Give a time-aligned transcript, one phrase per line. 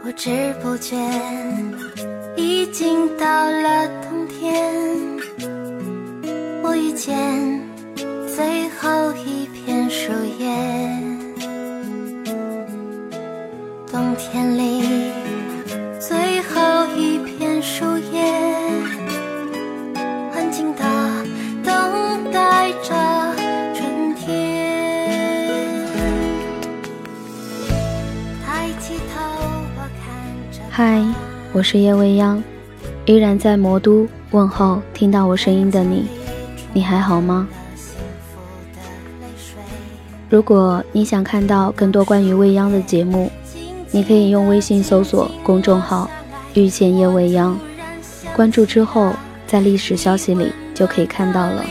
[0.00, 0.96] 不知不觉，
[2.34, 3.57] 已经到了
[31.70, 32.42] 是叶未央，
[33.04, 36.06] 依然在魔都问候听到我声音的你，
[36.72, 37.46] 你还好吗？
[40.30, 43.30] 如果你想看到更多关于未央的节目，
[43.90, 46.08] 你可以用微信搜索公众号
[46.56, 47.58] “遇见叶未央”，
[48.34, 49.12] 关注之后，
[49.46, 51.62] 在历史消息里就可以看到了。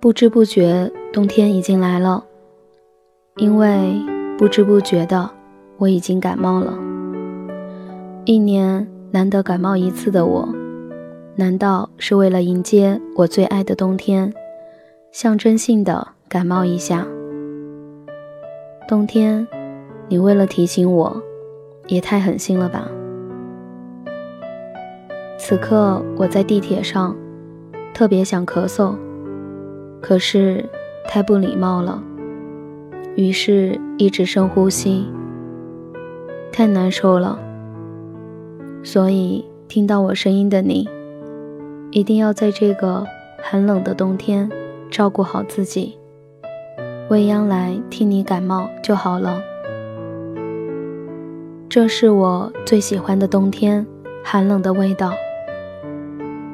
[0.00, 2.24] 不知不觉，冬天已经来了。
[3.36, 3.94] 因为
[4.38, 5.28] 不知不觉的，
[5.76, 6.72] 我已经感冒了。
[8.24, 10.48] 一年难得感冒一次的我，
[11.36, 14.32] 难道是为了迎接我最爱的冬天，
[15.12, 17.06] 象征性的感冒一下？
[18.88, 19.46] 冬天，
[20.08, 21.22] 你为了提醒我，
[21.88, 22.88] 也太狠心了吧！
[25.36, 27.14] 此刻我在地铁上，
[27.92, 28.94] 特别想咳嗽。
[30.00, 30.64] 可是
[31.06, 32.02] 太不礼貌了，
[33.16, 35.06] 于是一直深呼吸。
[36.52, 37.38] 太难受了，
[38.82, 40.88] 所以听到我声音的你，
[41.90, 43.06] 一定要在这个
[43.42, 44.50] 寒冷的冬天
[44.90, 45.96] 照顾好自己。
[47.08, 49.40] 未央来替你感冒就好了。
[51.68, 53.86] 这是我最喜欢的冬天，
[54.24, 55.12] 寒冷的味道。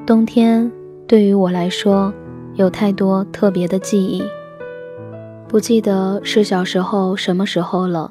[0.04, 0.70] 冬天
[1.06, 2.12] 对于我来说。
[2.56, 4.24] 有太多特别的记忆，
[5.46, 8.10] 不记得是小时候什么时候了，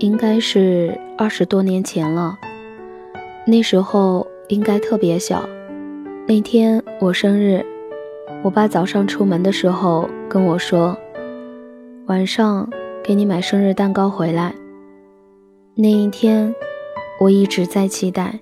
[0.00, 2.36] 应该是二十多年前了。
[3.46, 5.48] 那时候应该特别小。
[6.26, 7.64] 那天我生日，
[8.42, 10.96] 我爸早上出门的时候跟我说，
[12.06, 12.68] 晚上
[13.04, 14.52] 给你买生日蛋糕回来。
[15.76, 16.52] 那一天，
[17.20, 18.40] 我一直在期待。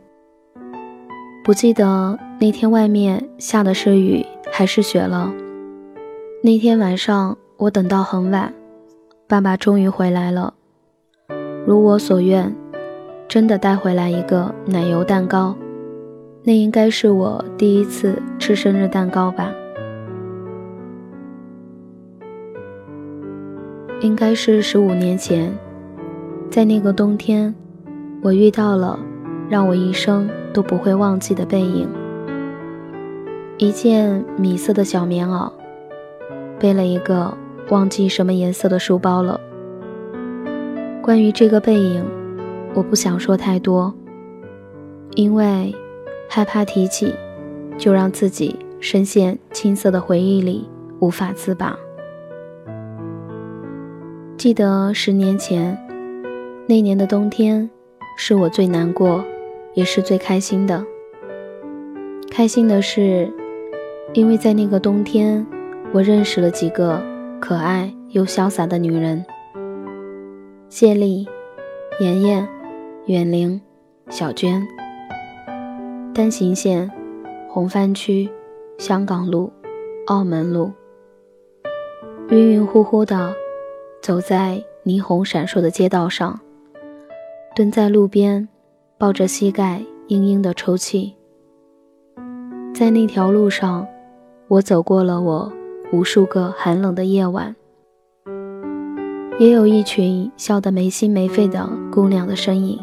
[1.45, 4.25] 不记得那天外面下的是雨。
[4.57, 5.35] 还是雪了。
[6.41, 8.55] 那天晚上，我等到很晚，
[9.27, 10.55] 爸爸终于回来了。
[11.67, 12.55] 如我所愿，
[13.27, 15.57] 真的带回来一个奶油蛋糕。
[16.45, 19.53] 那应该是我第一次吃生日蛋糕吧？
[24.03, 25.53] 应该是十五年前，
[26.49, 27.53] 在那个冬天，
[28.23, 28.97] 我遇到了
[29.49, 31.89] 让我一生都不会忘记的背影。
[33.57, 35.49] 一件米色的小棉袄，
[36.59, 37.33] 背了一个
[37.71, 39.41] 忘记什么颜色的书包了。
[41.01, 42.05] 关于这个背影，
[42.75, 43.95] 我不想说太多，
[45.15, 45.73] 因为
[46.29, 47.15] 害怕提起，
[47.79, 50.69] 就让自己深陷青涩的回忆里
[50.99, 51.79] 无法自拔。
[54.37, 55.79] 记得十年前，
[56.67, 57.71] 那年的冬天，
[58.19, 59.25] 是我最难过，
[59.75, 60.85] 也是最开心的。
[62.33, 63.33] 开心的是。
[64.15, 65.45] 因为在那个冬天，
[65.93, 67.03] 我认识了几个
[67.41, 69.25] 可爱又潇洒的女人：
[70.69, 71.27] 谢丽、
[71.99, 72.49] 妍妍、
[73.07, 73.61] 远玲、
[74.09, 74.65] 小娟。
[76.15, 76.89] 单行线，
[77.49, 78.31] 红番区，
[78.79, 79.53] 香港路，
[80.07, 80.71] 澳门路。
[82.29, 83.35] 晕晕乎乎的，
[84.01, 86.39] 走在霓虹闪烁的街道上，
[87.57, 88.49] 蹲在路边，
[88.97, 91.17] 抱着膝盖，嘤嘤的抽泣。
[92.73, 93.85] 在那条路上。
[94.47, 95.51] 我走过了我
[95.91, 97.57] 无数个寒冷的夜晚，
[99.39, 102.79] 也有一群笑得没心没肺的姑娘的身影。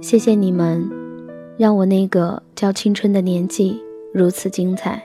[0.00, 0.90] 谢谢你们，
[1.58, 3.82] 让我那个叫青春的年纪
[4.14, 5.02] 如此精彩。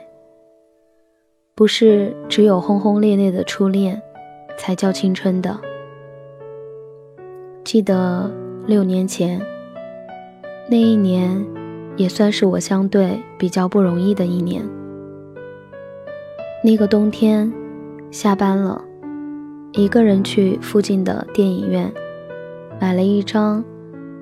[1.54, 4.00] 不是只有轰轰烈烈的初恋，
[4.56, 5.58] 才叫青春的。
[7.62, 8.30] 记得
[8.66, 9.38] 六年前，
[10.70, 11.44] 那一年，
[11.98, 14.66] 也算是我相对比较不容易的一年。
[16.60, 17.52] 那个冬天，
[18.10, 18.82] 下班了，
[19.74, 21.92] 一个人去附近的电影院，
[22.80, 23.64] 买了一张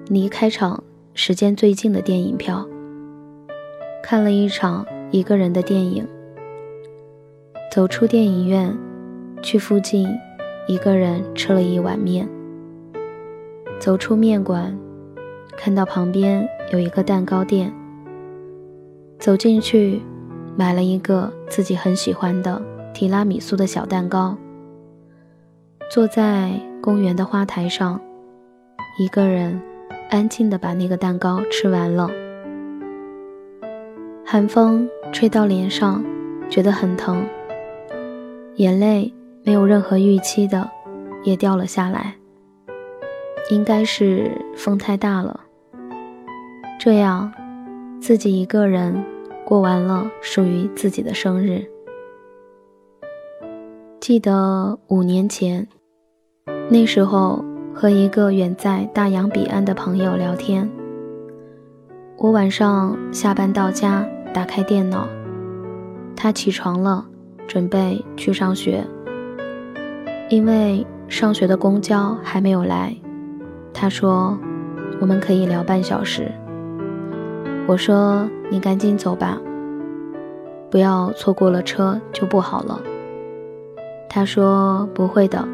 [0.08, 0.84] 离开场
[1.14, 2.68] 时间最近的电影票，
[4.02, 6.06] 看了一场一个人的电影。
[7.72, 8.76] 走出电影院，
[9.42, 10.06] 去附近，
[10.68, 12.28] 一个人吃了一碗面。
[13.78, 14.78] 走出面馆，
[15.56, 17.72] 看到旁边有一个蛋糕店，
[19.18, 20.02] 走进去，
[20.56, 22.61] 买了一个自己很喜欢的
[22.94, 24.37] 提拉米苏的小蛋糕。
[25.91, 26.50] 坐在
[26.81, 28.00] 公园的花台上，
[28.99, 29.61] 一个人
[30.11, 32.11] 安静的把那个蛋糕吃完了。
[34.25, 36.05] 寒风吹到脸上，
[36.49, 37.25] 觉得很疼。
[38.56, 39.12] 眼泪
[39.44, 40.69] 没有任何预期的
[41.23, 42.14] 也掉了下来，
[43.50, 45.41] 应该是风太大了。
[46.81, 47.32] 这样，
[48.00, 49.05] 自己一个人
[49.46, 51.64] 过完了属于自己的生日。
[54.00, 55.69] 记得五年前，
[56.69, 60.69] 那时候和一个远在大洋彼岸的朋友聊天，
[62.16, 64.04] 我晚上下班到家，
[64.34, 65.06] 打开电脑，
[66.16, 67.06] 他起床了。
[67.46, 68.84] 准备去上学，
[70.28, 72.93] 因为上学的公交还没有来。
[73.72, 74.37] 他说
[75.00, 76.28] ：“我们可以聊半小时。”
[77.68, 79.40] 我说：“你赶紧走吧，
[80.70, 82.80] 不要错过了车就不好了。”
[84.08, 85.46] 他说：“不会的，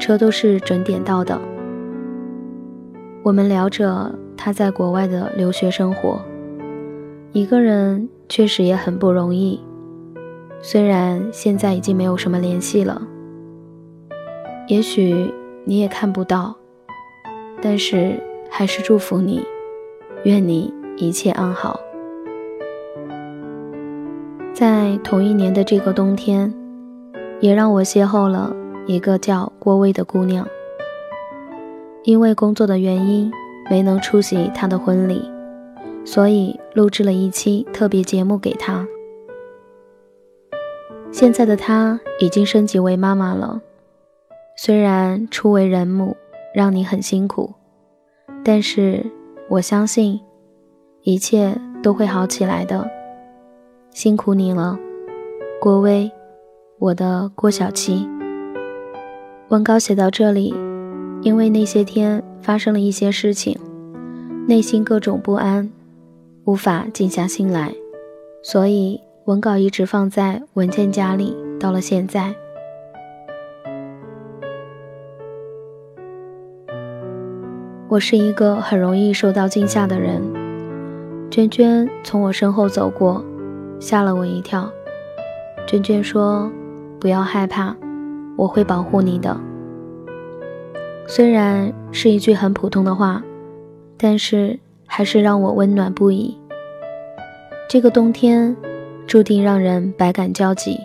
[0.00, 1.38] 车都是准点到的。”
[3.22, 6.18] 我们聊着他在国外的留学生活，
[7.32, 9.60] 一个人确实也很不容易。
[10.62, 13.02] 虽然现在已经没有什么联系了，
[14.68, 15.34] 也许
[15.64, 16.56] 你也看不到，
[17.60, 18.18] 但是
[18.50, 19.44] 还是祝福你，
[20.24, 21.78] 愿你一切安好。
[24.54, 26.52] 在同一年的这个冬天，
[27.40, 28.54] 也让我邂逅了
[28.86, 30.46] 一个叫郭薇的姑娘。
[32.04, 33.30] 因为工作的原因，
[33.68, 35.30] 没能出席她的婚礼，
[36.04, 38.86] 所以录制了一期特别节目给她。
[41.10, 43.60] 现在的她已经升级为妈妈了，
[44.56, 46.16] 虽然初为人母，
[46.54, 47.52] 让你很辛苦，
[48.44, 49.04] 但是
[49.48, 50.20] 我相信
[51.06, 52.84] 一切都会好起来的。
[53.92, 54.76] 辛苦你了，
[55.60, 56.10] 郭薇，
[56.80, 58.08] 我的郭小七。
[59.50, 60.52] 文稿写到这里，
[61.22, 63.56] 因为那些天发生了一些事情，
[64.48, 65.70] 内心各种不安，
[66.44, 67.72] 无法静下心来，
[68.42, 69.00] 所以。
[69.26, 72.32] 文稿一直放在文件夹里，到了现在。
[77.88, 80.22] 我是一个很容易受到惊吓的人。
[81.30, 83.24] 娟娟从我身后走过，
[83.78, 84.70] 吓了我一跳。
[85.66, 86.50] 娟娟说
[87.00, 87.74] ：“不要害怕，
[88.36, 89.36] 我会保护你的。”
[91.06, 93.22] 虽然是一句很普通的话，
[93.96, 96.38] 但是还是让我温暖不已。
[97.68, 98.56] 这个冬天。
[99.06, 100.80] 注定让人百感交集。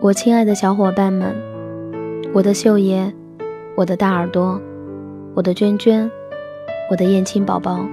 [0.00, 1.32] 我亲爱的小伙伴们，
[2.32, 3.12] 我的秀爷，
[3.76, 4.60] 我的大耳朵，
[5.32, 6.10] 我的娟娟，
[6.90, 7.86] 我的燕青宝宝，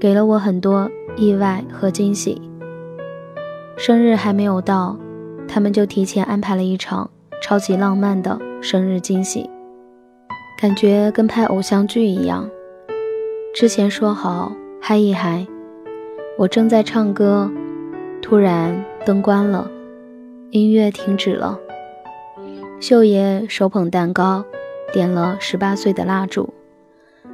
[0.00, 2.40] 给了我很多意外和惊喜。
[3.76, 4.96] 生日还没有到，
[5.46, 7.10] 他们就提前安排了一场
[7.42, 9.48] 超级浪漫的生日惊喜，
[10.60, 12.48] 感觉跟拍偶像剧一样。
[13.54, 15.46] 之前说好嗨一嗨。
[16.38, 17.50] 我正在唱歌，
[18.20, 19.70] 突然灯关了，
[20.50, 21.58] 音乐停止了。
[22.78, 24.44] 秀爷手捧蛋糕，
[24.92, 26.52] 点了十八岁的蜡烛，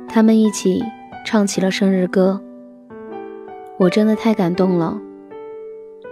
[0.09, 0.85] 他们一起
[1.27, 2.41] 唱起了生日歌。
[3.83, 4.97] 我真的太感动了，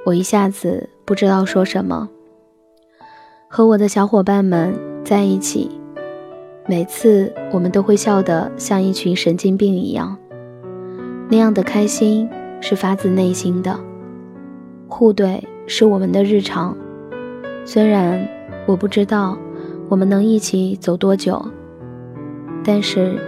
[0.04, 2.08] 我一下子不知道说什么。
[3.46, 4.74] 和我的小伙伴们
[5.04, 5.70] 在一起，
[6.66, 10.18] 每次我们都会笑得像一群神经病一样，
[11.28, 12.28] 那样的开心。
[12.62, 13.80] 是发自内心的，
[14.86, 16.76] 互怼是我们的日常。
[17.64, 18.28] 虽然
[18.66, 19.38] 我不知道
[19.88, 21.42] 我们能一起走多久，
[22.62, 23.18] 但是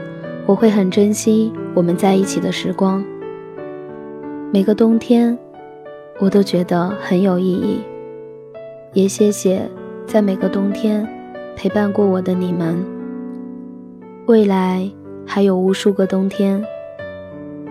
[0.45, 3.03] 我会很珍惜我们在一起的时光。
[4.55, 5.39] 每个冬天，
[6.19, 7.81] 我都觉得很有意义。
[8.93, 9.67] 也谢谢
[10.07, 11.09] 在每个冬天
[11.57, 12.77] 陪伴过我的你们。
[14.27, 14.87] 未来
[15.25, 16.63] 还有无数个冬天，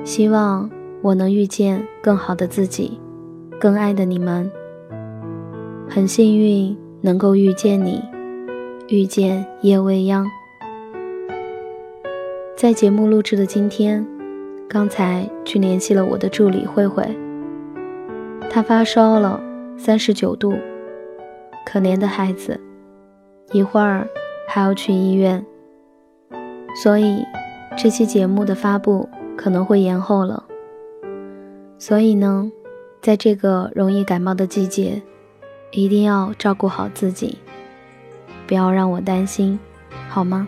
[0.03, 0.67] 希望
[1.03, 2.99] 我能遇见更好的自己，
[3.59, 4.51] 更爱的你们。
[5.87, 8.01] 很幸运能够遇见你，
[8.87, 10.25] 遇见夜未央。
[12.55, 14.03] 在节目录制的今天，
[14.73, 17.05] 刚才去联系了我的助理慧慧，
[18.49, 19.37] 她发烧了，
[19.77, 20.53] 三十九度，
[21.65, 22.57] 可怜的孩子，
[23.51, 24.07] 一会儿
[24.47, 25.45] 还要去医院，
[26.81, 27.21] 所以
[27.77, 30.45] 这期节目的发布可能会延后了。
[31.77, 32.49] 所以呢，
[33.01, 35.01] 在这个容易感冒的季节，
[35.71, 37.39] 一定要照顾好自己，
[38.47, 39.59] 不要让我担心，
[40.07, 40.47] 好吗？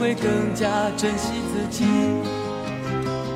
[0.00, 1.84] 会更加珍惜自己。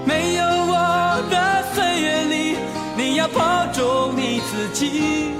[0.06, 2.56] 没有我的岁月里，
[2.96, 5.30] 你要保重你自己。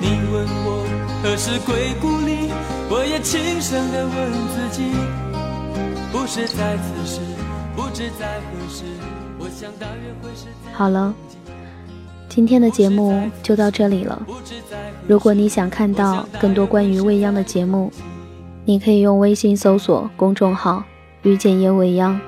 [0.00, 0.86] 你问我
[1.24, 2.52] 何时归故里，
[2.88, 4.84] 我也轻声的问自己。
[6.12, 7.20] 不是在此时，
[7.74, 8.84] 不知在何时。
[9.38, 11.12] 我想大约会是在好了，
[12.28, 14.24] 今天的节目就到这里了。
[15.08, 17.90] 如果你想看到更多关于未央的节目。
[18.68, 20.82] 你可以用微信搜索公众号
[21.22, 22.20] “遇见叶未央”，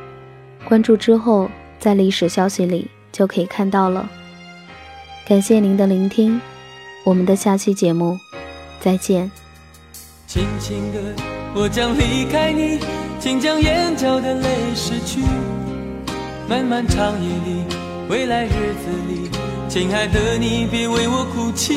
[0.65, 4.09] 关注之后，在历史消息里就可以看到了。
[5.27, 6.41] 感谢您的聆听，
[7.05, 8.17] 我们的下期节目
[8.79, 9.29] 再见。
[10.29, 11.01] 轻轻的，
[11.57, 12.79] 我将离开你，
[13.19, 15.21] 请将眼角的泪拭去。
[16.49, 17.65] 漫漫长夜里，
[18.09, 19.29] 未来日子里，
[19.69, 21.77] 亲爱的你别为我哭泣。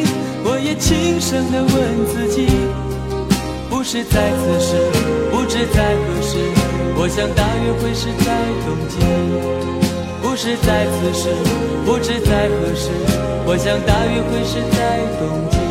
[0.71, 2.47] 也轻声地问自己，
[3.69, 4.75] 不是在此时，
[5.29, 6.37] 不知在何时。
[6.95, 8.31] 我想大约会是在
[8.63, 8.95] 冬季，
[10.21, 11.27] 不是在此时，
[11.85, 12.87] 不知在何时。
[13.45, 14.79] 我想大约会是在
[15.19, 15.70] 冬季。